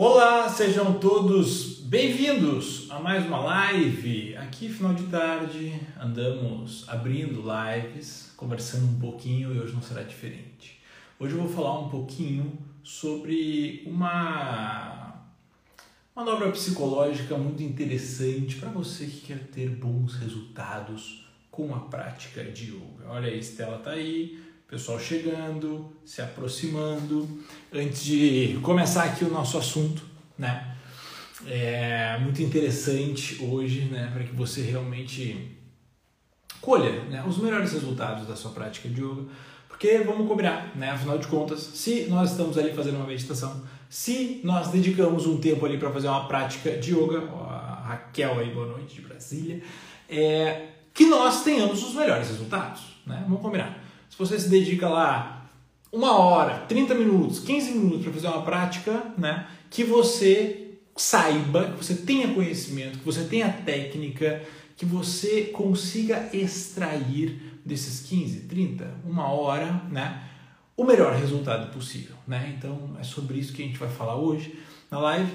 [0.00, 4.36] Olá, sejam todos bem-vindos a mais uma live.
[4.36, 10.80] Aqui, final de tarde, andamos abrindo lives, conversando um pouquinho e hoje não será diferente.
[11.18, 15.20] Hoje eu vou falar um pouquinho sobre uma
[16.14, 22.70] manobra psicológica muito interessante para você que quer ter bons resultados com a prática de
[22.70, 23.08] yoga.
[23.08, 27.26] Olha, a Estela tá aí, pessoal chegando, se aproximando.
[27.72, 30.02] Antes de começar aqui o nosso assunto,
[30.36, 30.76] né?
[31.46, 35.56] É muito interessante hoje, né, para que você realmente
[36.60, 39.22] colha né, os melhores resultados da sua prática de yoga.
[39.68, 40.90] Porque vamos combinar, né?
[40.90, 45.64] Afinal de contas, se nós estamos ali fazendo uma meditação, se nós dedicamos um tempo
[45.64, 49.62] ali para fazer uma prática de yoga, a Raquel aí, boa noite de Brasília,
[50.10, 53.22] é, que nós tenhamos os melhores resultados, né?
[53.26, 53.87] Vamos combinar.
[54.18, 55.48] Se você se dedica lá
[55.92, 59.46] uma hora, 30 minutos, 15 minutos para fazer uma prática, né?
[59.70, 64.42] Que você saiba, que você tenha conhecimento, que você tenha técnica,
[64.76, 70.24] que você consiga extrair desses 15, 30, uma hora, né?
[70.76, 72.56] O melhor resultado possível, né?
[72.58, 74.58] Então é sobre isso que a gente vai falar hoje
[74.90, 75.30] na live.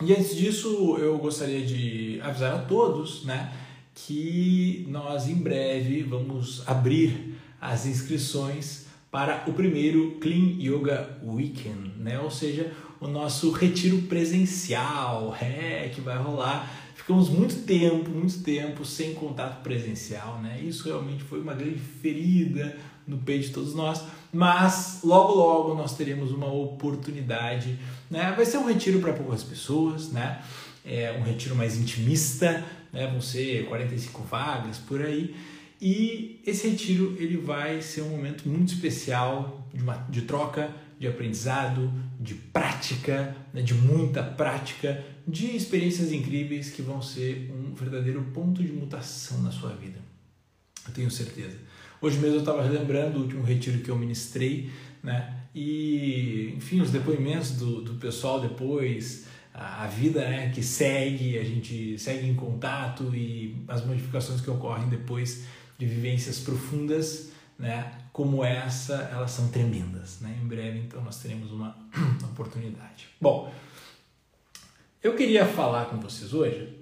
[0.00, 3.52] E antes disso, eu gostaria de avisar a todos, né?
[3.92, 12.20] Que nós em breve vamos abrir as inscrições para o primeiro Clean Yoga Weekend, né?
[12.20, 16.70] Ou seja, o nosso retiro presencial, é, que vai rolar.
[16.94, 20.60] Ficamos muito tempo, muito tempo sem contato presencial, né?
[20.60, 25.96] Isso realmente foi uma grande ferida no peito de todos nós, mas logo logo nós
[25.96, 27.78] teremos uma oportunidade,
[28.10, 28.34] né?
[28.36, 30.42] Vai ser um retiro para poucas pessoas, né?
[30.84, 33.06] É um retiro mais intimista, né?
[33.06, 35.34] Vão ser 45 vagas por aí.
[35.80, 41.06] E esse retiro ele vai ser um momento muito especial de, uma, de troca, de
[41.06, 48.22] aprendizado, de prática, né, de muita prática, de experiências incríveis que vão ser um verdadeiro
[48.34, 50.00] ponto de mutação na sua vida.
[50.86, 51.56] Eu tenho certeza.
[52.00, 54.70] Hoje mesmo eu estava relembrando o último retiro que eu ministrei,
[55.02, 55.34] né?
[55.54, 61.44] E, enfim, os depoimentos do, do pessoal depois, a, a vida né, que segue, a
[61.44, 65.44] gente segue em contato e as modificações que ocorrem depois
[65.78, 70.20] de vivências profundas, né, como essa, elas são tremendas.
[70.20, 70.38] Né?
[70.42, 71.76] Em breve, então, nós teremos uma
[72.32, 73.08] oportunidade.
[73.20, 73.52] Bom,
[75.02, 76.76] eu queria falar com vocês hoje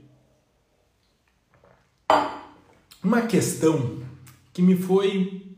[3.02, 4.02] uma questão
[4.52, 5.54] que me foi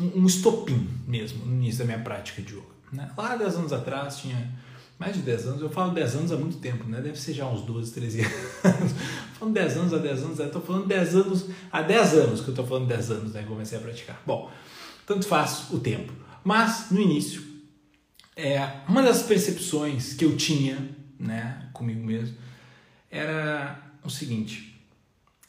[0.00, 2.66] um estopim mesmo no início da minha prática de yoga.
[2.92, 3.10] Né?
[3.16, 4.54] Lá 10 anos atrás tinha
[4.98, 7.00] mais de 10 anos, eu falo 10 anos há muito tempo, né?
[7.02, 8.20] Deve ser já uns 12, 13
[8.64, 8.92] anos.
[9.38, 12.48] Falando 10 anos há 10 anos, eu tô falando 10 anos, há 10 anos que
[12.48, 13.44] eu tô falando 10 anos, né?
[13.46, 14.22] Comecei a praticar.
[14.26, 14.50] Bom,
[15.06, 16.12] tanto faz o tempo.
[16.42, 17.42] Mas, no início,
[18.34, 22.36] é, uma das percepções que eu tinha, né, comigo mesmo,
[23.10, 24.80] era o seguinte: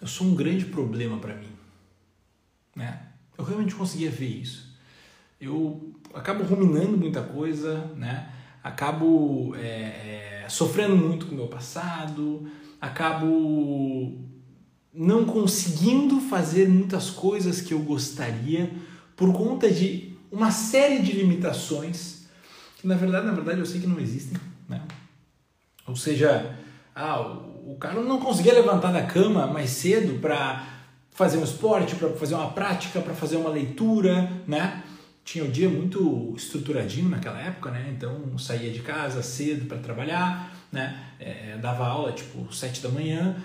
[0.01, 1.51] eu sou um grande problema para mim,
[2.75, 3.01] né?
[3.37, 4.75] Eu realmente conseguia ver isso.
[5.39, 8.33] Eu acabo ruminando muita coisa, né?
[8.67, 12.47] acabo é, é, sofrendo muito com o meu passado,
[12.87, 14.13] acabo
[14.93, 18.71] não conseguindo fazer muitas coisas que eu gostaria
[19.15, 22.25] por conta de uma série de limitações
[22.77, 24.39] que na verdade, na verdade eu sei que não existem,
[24.69, 24.81] né?
[25.87, 26.55] Ou seja,
[26.95, 30.65] ah, o, cara não conseguia levantar da cama mais cedo para
[31.11, 34.83] fazer um esporte, para fazer uma prática, para fazer uma leitura, né?
[35.27, 37.93] tinha o dia muito estruturadinho naquela época, né?
[37.93, 40.97] Então saía de casa cedo para trabalhar, né?
[41.19, 43.35] É, dava aula tipo sete da manhã,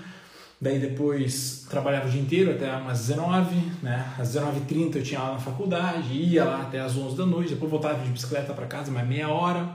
[0.60, 4.12] daí depois trabalhava o dia inteiro até umas 19, né?
[4.18, 7.70] Às 19h30 eu tinha aula na faculdade, ia lá até às 11 da noite, depois
[7.70, 9.68] voltava de bicicleta para casa mais meia hora.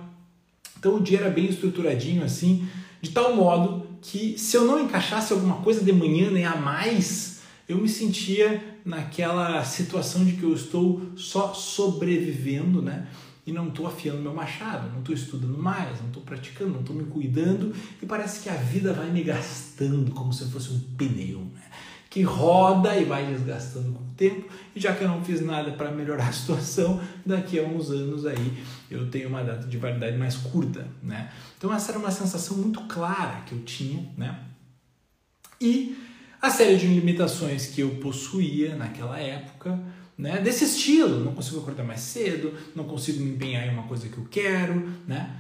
[0.80, 2.68] Então o dia era bem estruturadinho assim,
[3.02, 7.42] de tal modo que se eu não encaixasse alguma coisa de manhã nem a mais,
[7.68, 13.08] eu me sentia naquela situação de que eu estou só sobrevivendo, né?
[13.48, 16.96] E não estou afiando meu machado, não estou estudando mais, não estou praticando, não estou
[16.96, 21.40] me cuidando e parece que a vida vai me gastando como se fosse um pneu,
[21.40, 21.64] né?
[22.10, 24.48] que roda e vai desgastando com o tempo.
[24.76, 28.26] E já que eu não fiz nada para melhorar a situação, daqui a uns anos
[28.26, 31.32] aí eu tenho uma data de validade mais curta, né?
[31.58, 34.40] Então essa era uma sensação muito clara que eu tinha, né?
[35.60, 35.98] E
[36.42, 39.80] a série de limitações que eu possuía naquela época,
[40.18, 44.10] né, desse estilo, não consigo acordar mais cedo, não consigo me empenhar em uma coisa
[44.10, 45.38] que eu quero, né,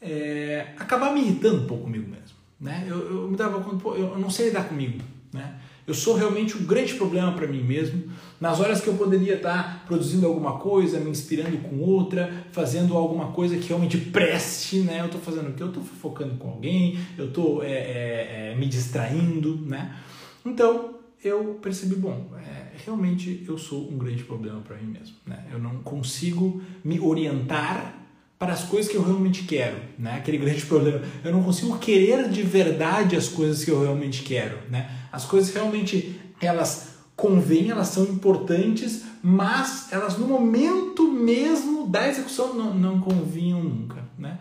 [0.00, 3.94] é, acabar me irritando um pouco comigo mesmo, né, eu, eu me dava conta, pô,
[3.94, 5.58] eu não sei lidar comigo, né,
[5.90, 8.04] Eu sou realmente um grande problema para mim mesmo.
[8.40, 13.32] Nas horas que eu poderia estar produzindo alguma coisa, me inspirando com outra, fazendo alguma
[13.32, 15.00] coisa que realmente preste, né?
[15.00, 15.60] Eu estou fazendo o que?
[15.60, 19.96] Eu estou focando com alguém, eu estou é, é, é, me distraindo, né?
[20.44, 25.46] Então eu percebi, bom, é, realmente eu sou um grande problema para mim mesmo, né?
[25.52, 27.94] Eu não consigo me orientar
[28.38, 30.16] para as coisas que eu realmente quero, né?
[30.16, 31.02] Aquele grande problema.
[31.22, 34.90] Eu não consigo querer de verdade as coisas que eu realmente quero, né?
[35.12, 42.54] As coisas realmente elas convêm, elas são importantes, mas elas no momento mesmo da execução
[42.54, 44.38] não, não convinham nunca, né?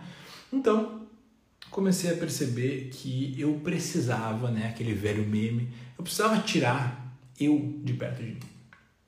[0.52, 0.99] Então,
[1.70, 7.94] comecei a perceber que eu precisava, né, aquele velho meme, eu precisava tirar eu de
[7.94, 8.40] perto de mim,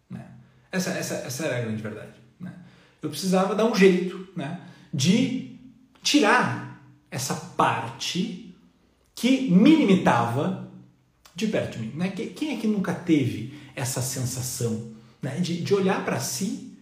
[0.09, 0.25] né?
[0.71, 2.53] Essa, essa, essa era a grande verdade, né?
[3.01, 4.61] Eu precisava dar um jeito, né?
[4.93, 5.59] de
[6.03, 8.53] tirar essa parte
[9.15, 10.69] que me limitava
[11.35, 11.93] de perto de mim.
[11.95, 12.09] Né?
[12.09, 14.91] Quem é que nunca teve essa sensação
[15.21, 15.39] né?
[15.39, 16.77] de, de olhar para si,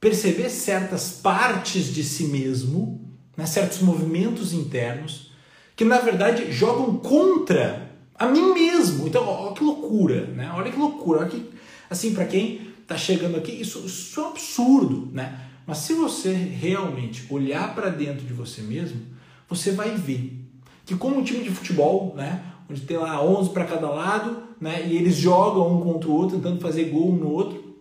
[0.00, 3.03] perceber certas partes de si mesmo,
[3.36, 3.46] né?
[3.46, 5.32] certos movimentos internos,
[5.76, 9.06] que na verdade jogam contra a mim mesmo.
[9.06, 10.52] Então, olha que loucura, né?
[10.54, 11.20] Olha que loucura.
[11.20, 11.50] Olha que,
[11.90, 15.40] assim, para quem está chegando aqui, isso, isso é um absurdo, né?
[15.66, 19.00] Mas se você realmente olhar para dentro de você mesmo,
[19.48, 20.44] você vai ver
[20.84, 24.86] que como um time de futebol, né, onde tem lá 11 para cada lado, né,
[24.86, 27.76] e eles jogam um contra o outro, tentando fazer gol um no outro,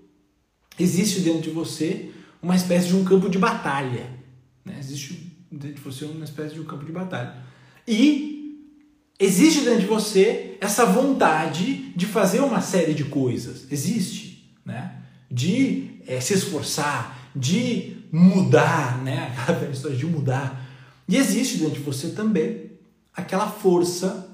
[0.80, 2.12] existe dentro de você
[2.42, 4.10] uma espécie de um campo de batalha.
[4.64, 4.76] Né?
[4.80, 7.36] Existe dentro de você uma espécie de um campo de batalha.
[7.88, 8.68] E
[9.20, 13.72] existe dentro de você essa vontade de fazer uma série de coisas.
[13.72, 15.00] Existe, né?
[15.30, 19.34] De é, se esforçar, de mudar, né?
[19.48, 20.62] Aquela história de mudar.
[21.08, 22.72] E existe dentro de você também
[23.16, 24.30] aquela força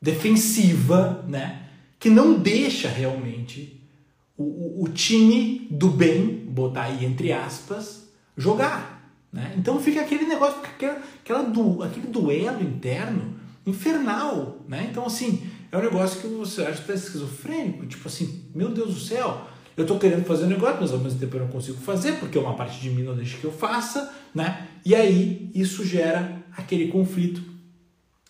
[0.00, 1.68] defensiva, né?
[2.00, 3.80] Que não deixa realmente
[4.36, 8.97] o, o, o time do bem, botar aí entre aspas, jogar.
[9.32, 9.54] Né?
[9.56, 14.58] Então fica aquele negócio, aquela, aquela du, aquele duelo interno infernal.
[14.66, 14.88] Né?
[14.90, 17.86] Então, assim, é um negócio que você acha que está esquizofrênico.
[17.86, 19.46] Tipo assim, meu Deus do céu,
[19.76, 22.38] eu estou querendo fazer um negócio, mas ao mesmo tempo eu não consigo fazer, porque
[22.38, 24.66] uma parte de mim não deixa que eu faça, né?
[24.84, 27.42] E aí isso gera aquele conflito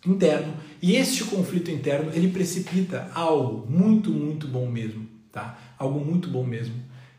[0.06, 0.52] interno.
[0.82, 5.58] E este conflito interno, ele precipita algo muito, muito bom mesmo, tá?
[5.78, 6.74] Algo muito bom mesmo,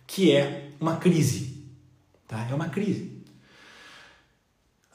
[0.05, 1.65] que é uma crise,
[2.27, 2.47] tá?
[2.49, 3.18] É uma crise.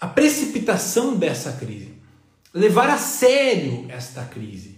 [0.04, 1.94] A precipitação dessa crise,
[2.52, 4.76] levar a sério esta crise,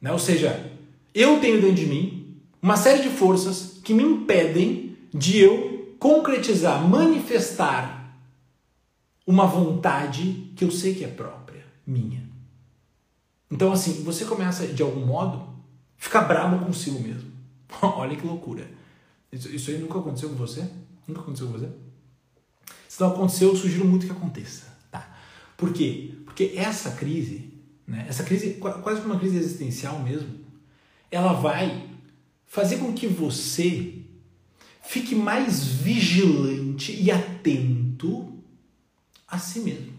[0.00, 0.12] né?
[0.12, 0.70] Ou seja,
[1.12, 6.80] eu tenho dentro de mim uma série de forças que me impedem de eu concretizar,
[6.88, 8.16] manifestar
[9.26, 12.22] uma vontade que eu sei que é própria, minha.
[13.50, 15.56] Então, assim, você começa de algum modo
[15.96, 17.32] ficar bravo consigo mesmo.
[17.82, 18.70] Olha que loucura.
[19.32, 20.70] Isso, isso aí nunca aconteceu com você?
[21.04, 21.68] Nunca aconteceu com você?
[22.98, 24.76] Se não aconteceu, eu sugiro muito que aconteça.
[24.90, 25.08] Tá?
[25.56, 26.14] Por quê?
[26.24, 27.48] Porque essa crise,
[27.86, 30.28] né, essa crise, quase uma crise existencial mesmo,
[31.08, 31.90] ela vai
[32.44, 34.00] fazer com que você
[34.82, 38.36] fique mais vigilante e atento
[39.28, 39.92] a si mesmo.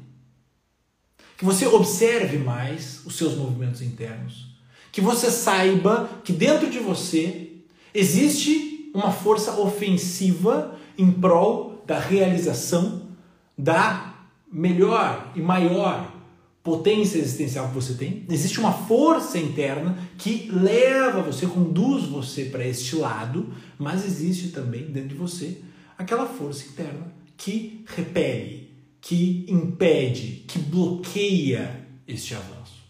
[1.38, 4.57] Que você observe mais os seus movimentos internos.
[4.92, 7.62] Que você saiba que dentro de você
[7.94, 13.09] existe uma força ofensiva em prol da realização
[13.57, 14.13] da
[14.51, 16.15] melhor e maior
[16.62, 22.63] potência existencial que você tem, existe uma força interna que leva você, conduz você para
[22.63, 25.63] este lado, mas existe também dentro de você
[25.98, 32.84] aquela força interna que repele, que impede, que bloqueia este avanço,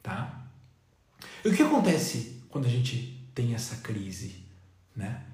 [0.00, 0.46] tá?
[1.44, 4.36] E o que acontece quando a gente tem essa crise,
[4.94, 5.24] né?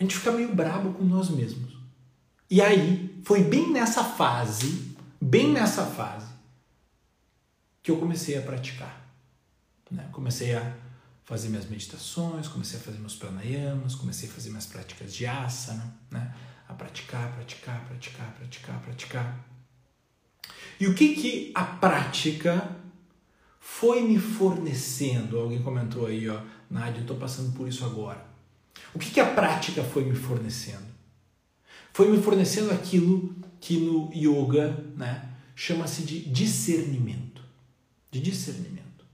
[0.00, 1.76] A gente fica meio brabo com nós mesmos.
[2.48, 6.32] E aí, foi bem nessa fase, bem nessa fase,
[7.82, 9.04] que eu comecei a praticar.
[9.90, 10.08] Né?
[10.12, 10.76] Comecei a
[11.24, 15.92] fazer minhas meditações, comecei a fazer meus pranayamas, comecei a fazer minhas práticas de asana,
[16.08, 16.32] né?
[16.68, 19.46] a praticar, praticar, praticar, praticar, praticar.
[20.78, 22.76] E o que que a prática
[23.58, 25.38] foi me fornecendo?
[25.38, 28.24] Alguém comentou aí, ó, Nádia, eu estou passando por isso agora.
[28.94, 30.95] O que que a prática foi me fornecendo?
[31.96, 37.36] Foi me fornecendo aquilo que no yoga, né, chama-se de discernimento
[38.10, 39.04] de discernimento.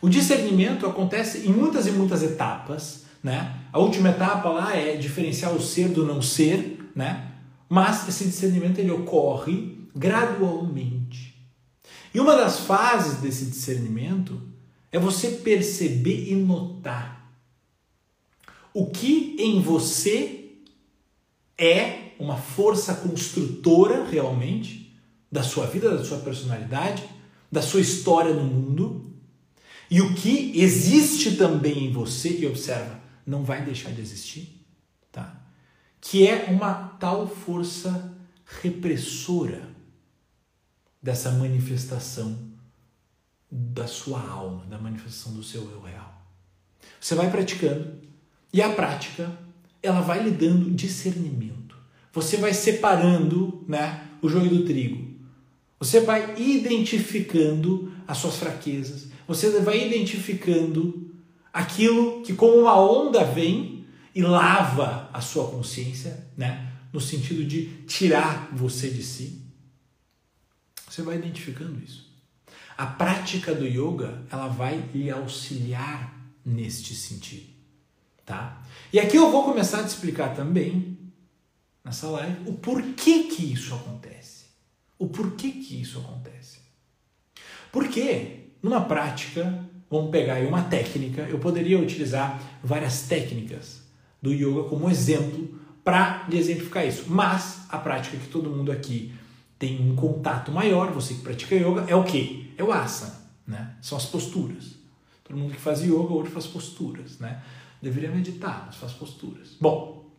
[0.00, 3.62] O discernimento acontece em muitas e muitas etapas, né?
[3.72, 7.32] A última etapa lá é diferenciar o ser do não ser, né?
[7.68, 11.34] Mas esse discernimento ele ocorre gradualmente.
[12.14, 14.40] E uma das fases desse discernimento
[14.92, 17.32] é você perceber e notar
[18.72, 20.35] o que em você
[21.58, 24.98] é uma força construtora realmente
[25.30, 27.04] da sua vida, da sua personalidade,
[27.50, 29.14] da sua história no mundo,
[29.90, 34.66] e o que existe também em você, e observa, não vai deixar de existir,
[35.12, 35.42] tá?
[36.00, 38.16] Que é uma tal força
[38.62, 39.68] repressora
[41.02, 42.36] dessa manifestação
[43.50, 46.26] da sua alma, da manifestação do seu eu real.
[47.00, 48.00] Você vai praticando
[48.52, 49.45] e a prática
[49.86, 51.76] ela vai lhe dando discernimento.
[52.12, 55.06] Você vai separando, né, o joio do trigo.
[55.78, 59.08] Você vai identificando as suas fraquezas.
[59.28, 61.10] Você vai identificando
[61.52, 67.66] aquilo que como uma onda vem e lava a sua consciência, né, no sentido de
[67.86, 69.42] tirar você de si.
[70.88, 72.06] Você vai identificando isso.
[72.78, 76.14] A prática do yoga, ela vai lhe auxiliar
[76.44, 77.48] neste sentido,
[78.26, 78.60] tá?
[78.92, 80.98] E aqui eu vou começar a te explicar também
[81.84, 84.46] nessa live o porquê que isso acontece.
[84.98, 86.58] O porquê que isso acontece.
[87.70, 93.82] Porque numa prática, vamos pegar aí uma técnica, eu poderia utilizar várias técnicas
[94.20, 97.04] do yoga como exemplo para exemplificar isso.
[97.06, 99.14] Mas a prática que todo mundo aqui
[99.58, 102.52] tem um contato maior, você que pratica yoga, é o que?
[102.58, 103.14] É o asana,
[103.46, 103.76] né?
[103.80, 104.74] São as posturas.
[105.22, 107.42] Todo mundo que faz yoga hoje faz posturas, né?
[107.80, 109.56] Deveria meditar, mas faz posturas.
[109.60, 110.10] Bom,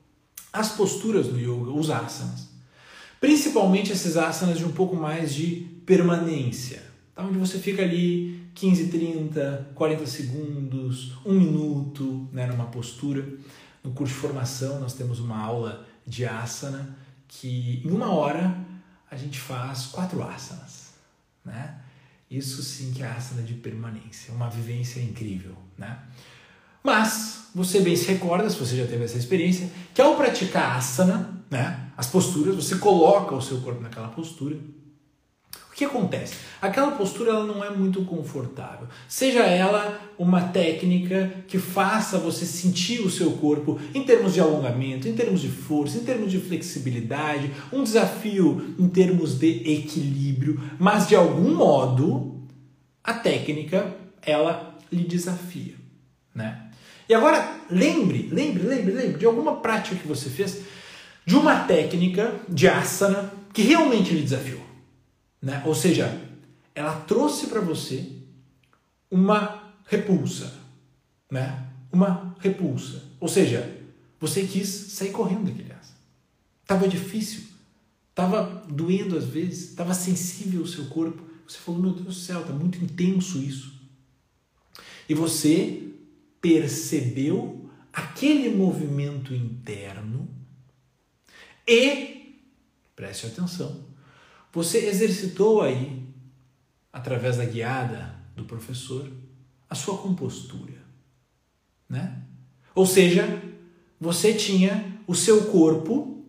[0.51, 2.49] as posturas do yoga, os asanas,
[3.19, 6.83] principalmente esses asanas de um pouco mais de permanência,
[7.13, 7.23] tá?
[7.23, 13.27] onde você fica ali 15, 30, 40 segundos, um minuto, né, numa postura.
[13.83, 16.97] No curso de formação nós temos uma aula de asana
[17.27, 18.57] que em uma hora
[19.09, 20.93] a gente faz quatro asanas,
[21.45, 21.79] né?
[22.29, 25.99] Isso sim que é asana de permanência, uma vivência incrível, né?
[26.87, 31.43] Mas você bem se recorda, se você já teve essa experiência, que ao praticar asana,
[31.51, 34.57] né, as posturas, você coloca o seu corpo naquela postura
[35.77, 36.33] que acontece?
[36.59, 38.87] Aquela postura ela não é muito confortável.
[39.07, 45.07] Seja ela uma técnica que faça você sentir o seu corpo em termos de alongamento,
[45.07, 51.07] em termos de força, em termos de flexibilidade, um desafio em termos de equilíbrio, mas
[51.07, 52.41] de algum modo
[53.03, 55.75] a técnica ela lhe desafia,
[56.33, 56.66] né?
[57.09, 60.61] E agora lembre, lembre, lembre, lembre de alguma prática que você fez
[61.25, 64.61] de uma técnica de asana que realmente lhe desafiou.
[65.41, 65.61] Né?
[65.65, 66.21] Ou seja,
[66.73, 68.11] ela trouxe para você
[69.09, 70.53] uma repulsa,
[71.31, 71.65] né?
[71.91, 73.03] Uma repulsa.
[73.19, 73.77] Ou seja,
[74.19, 75.93] você quis sair correndo daquele asa.
[76.65, 77.43] Tava difícil,
[78.13, 81.23] tava doendo às vezes, tava sensível o seu corpo.
[81.47, 83.73] Você falou, meu Deus do céu, tá muito intenso isso.
[85.07, 85.87] E você
[86.41, 90.29] percebeu aquele movimento interno
[91.67, 92.39] e,
[92.95, 93.85] preste atenção,
[94.53, 96.03] você exercitou aí,
[96.93, 99.11] através da guiada do professor,
[99.69, 100.81] a sua compostura,
[101.89, 102.21] né?
[102.73, 103.41] Ou seja,
[103.99, 106.23] você tinha o seu corpo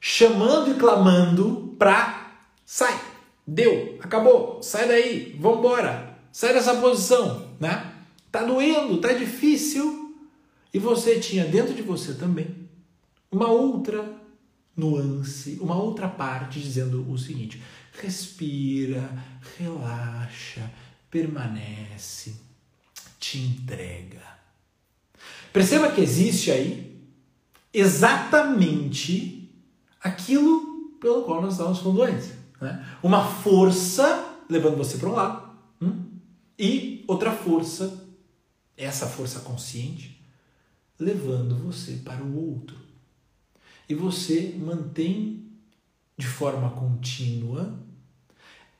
[0.00, 2.32] chamando e clamando para
[2.64, 2.98] sai,
[3.46, 7.92] deu, acabou, sai daí, vamos embora, sai dessa posição, né?
[8.32, 10.16] Tá doendo, tá difícil.
[10.72, 12.62] E você tinha dentro de você também
[13.30, 14.10] uma outra
[14.74, 17.62] nuance, uma outra parte dizendo o seguinte:
[18.00, 19.08] respira,
[19.58, 20.70] relaxa,
[21.10, 22.34] permanece,
[23.20, 24.22] te entrega.
[25.52, 26.98] Perceba que existe aí
[27.72, 29.50] exatamente
[30.02, 32.32] aquilo pelo qual nós estávamos falando antes.
[32.60, 32.82] Né?
[33.02, 36.04] Uma força levando você para um lado hum?
[36.58, 38.01] e outra força,
[38.82, 40.20] essa força consciente,
[40.98, 42.76] levando você para o outro.
[43.88, 45.46] E você mantém
[46.16, 47.78] de forma contínua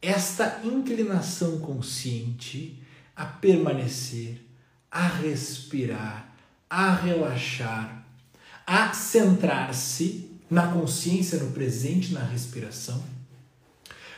[0.01, 2.83] esta inclinação consciente
[3.15, 4.45] a permanecer,
[4.91, 6.35] a respirar,
[6.69, 8.05] a relaxar,
[8.67, 13.03] a centrar-se na consciência, no presente, na respiração,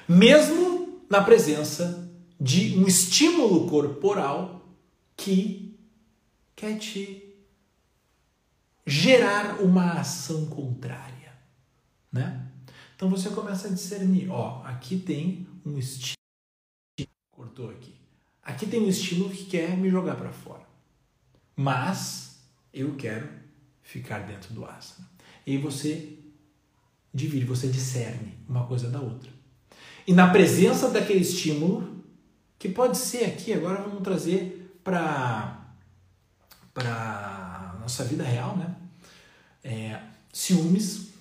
[0.09, 2.09] mesmo na presença
[2.41, 4.67] de um estímulo corporal
[5.17, 5.74] que
[6.55, 7.35] quer te
[8.87, 11.33] gerar uma ação contrária,
[12.13, 12.47] né?
[12.95, 16.15] Então você começa a discernir, ó, aqui tem um estímulo,
[17.31, 17.95] cortou aqui.
[18.43, 20.65] Aqui tem um estímulo que quer me jogar para fora.
[21.57, 22.41] Mas
[22.73, 23.29] eu quero
[23.83, 25.09] ficar dentro do asana.
[25.47, 26.19] E você
[27.13, 29.31] divide, você discerne uma coisa da outra.
[30.07, 32.05] E na presença daquele estímulo
[32.59, 35.54] que pode ser aqui, agora vamos trazer para
[36.75, 38.75] para nossa vida real, né?
[39.63, 40.01] É,
[40.33, 41.13] ciúmes,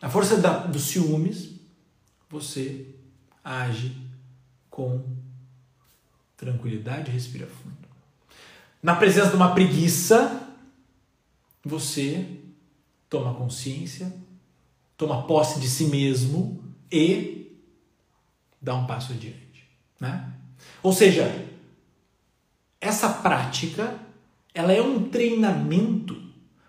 [0.00, 1.54] a força da, dos ciúmes,
[2.30, 2.86] você
[3.44, 3.96] age
[4.70, 5.04] com
[6.36, 7.76] tranquilidade, respira fundo.
[8.80, 10.48] Na presença de uma preguiça,
[11.64, 12.38] você
[13.10, 14.14] toma consciência,
[14.96, 17.58] toma posse de si mesmo e
[18.60, 19.68] dá um passo adiante,
[19.98, 20.32] né?
[20.82, 21.48] Ou seja,
[22.80, 23.98] essa prática,
[24.54, 26.28] ela é um treinamento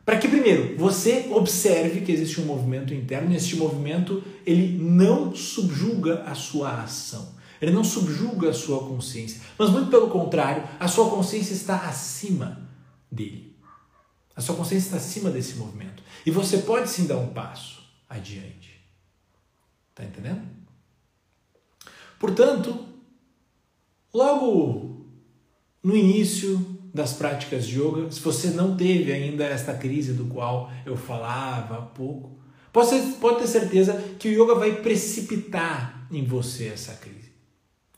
[0.10, 5.36] para que primeiro você observe que existe um movimento interno e este movimento ele não
[5.36, 7.36] subjuga a sua ação.
[7.62, 12.68] Ele não subjuga a sua consciência, mas muito pelo contrário, a sua consciência está acima
[13.12, 13.56] dele.
[14.36, 16.02] A sua consciência está acima desse movimento.
[16.26, 18.82] E você pode sim dar um passo adiante.
[19.94, 20.42] Tá entendendo?
[22.18, 22.84] Portanto,
[24.12, 25.06] logo
[25.84, 30.72] no início das práticas de yoga, se você não teve ainda esta crise do qual
[30.86, 32.38] eu falava há pouco,
[32.72, 32.90] pode,
[33.40, 37.30] ter certeza que o yoga vai precipitar em você essa crise.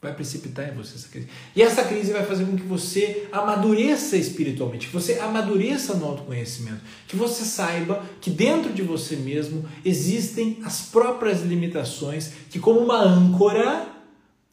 [0.01, 1.27] Vai precipitar em você essa crise.
[1.55, 6.81] E essa crise vai fazer com que você amadureça espiritualmente, que você amadureça no autoconhecimento,
[7.07, 13.00] que você saiba que dentro de você mesmo existem as próprias limitações que, como uma
[13.00, 13.88] âncora,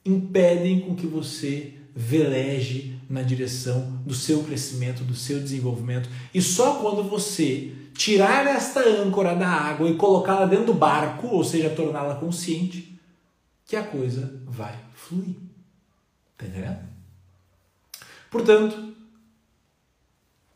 [0.04, 6.08] impedem com que você veleje na direção do seu crescimento, do seu desenvolvimento.
[6.34, 11.42] E só quando você tirar esta âncora da água e colocá-la dentro do barco, ou
[11.42, 12.98] seja, torná-la consciente,
[13.64, 15.34] que a coisa vai fluir.
[16.36, 16.78] Tá entendendo?
[18.30, 18.94] Portanto,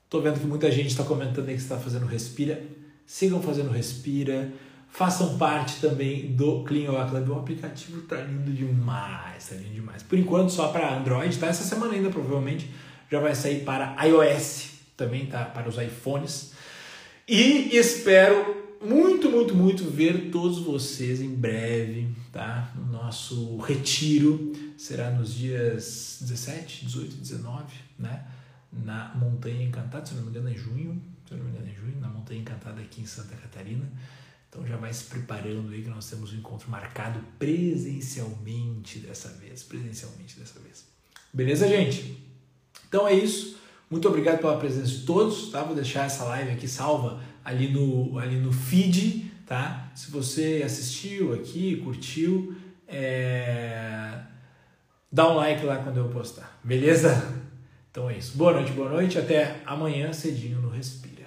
[0.04, 2.62] estou vendo que muita gente está comentando aí que está fazendo respira.
[3.06, 4.52] Sigam fazendo respira
[4.92, 7.28] façam parte também do Clean Yoga Club.
[7.30, 10.02] O aplicativo tá lindo demais, tá lindo demais.
[10.02, 11.46] Por enquanto só para Android, tá?
[11.46, 12.70] Essa semana ainda provavelmente
[13.11, 16.52] já vai sair para iOS, também tá para os iPhones.
[17.26, 22.70] E espero muito, muito, muito ver todos vocês em breve, tá?
[22.75, 27.64] No nosso retiro, será nos dias 17, 18, 19,
[27.99, 28.26] né?
[28.72, 31.98] Na Montanha Encantada, se não me engano é junho, se não me engano é junho,
[32.00, 33.87] na Montanha Encantada aqui em Santa Catarina.
[34.52, 39.62] Então já vai se preparando aí que nós temos um encontro marcado presencialmente dessa vez,
[39.62, 40.84] presencialmente dessa vez.
[41.32, 42.22] Beleza, gente?
[42.86, 43.56] Então é isso.
[43.90, 45.62] Muito obrigado pela presença de todos, tá?
[45.62, 49.90] Vou deixar essa live aqui salva ali no, ali no feed, tá?
[49.94, 52.54] Se você assistiu aqui, curtiu,
[52.86, 54.20] é...
[55.10, 57.40] dá um like lá quando eu postar, beleza?
[57.90, 58.36] Então é isso.
[58.36, 59.18] Boa noite, boa noite.
[59.18, 61.21] Até amanhã cedinho no Respira.